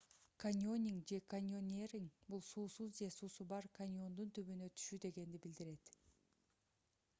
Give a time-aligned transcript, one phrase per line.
[0.43, 5.97] каньонинг же: каньонеринг— бул суусуз же суусу бар каньондун түбүнө түшүү дегенди билдирет